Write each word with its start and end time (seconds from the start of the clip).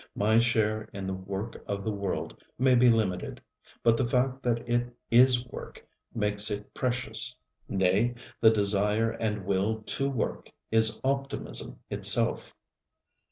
My 0.15 0.39
share 0.39 0.89
in 0.93 1.05
the 1.05 1.13
work 1.13 1.63
of 1.67 1.83
the 1.83 1.91
world 1.91 2.35
may 2.57 2.73
be 2.73 2.89
limited; 2.89 3.39
but 3.83 3.97
the 3.97 4.07
fact 4.07 4.41
that 4.41 4.67
it 4.67 4.91
is 5.11 5.45
work 5.45 5.85
makes 6.15 6.49
it 6.49 6.73
precious. 6.73 7.35
Nay, 7.69 8.15
the 8.39 8.49
desire 8.49 9.11
and 9.11 9.45
will 9.45 9.83
to 9.83 10.09
work 10.09 10.49
is 10.71 10.99
optimism 11.03 11.81
itself. 11.91 12.55